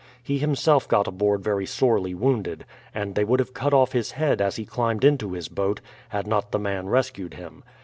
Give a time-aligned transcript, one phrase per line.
[0.23, 4.41] He himself got aboard very sorely wounded, and they would have cut off his head
[4.41, 7.63] as he climbed into his boat, had not the man rescued him.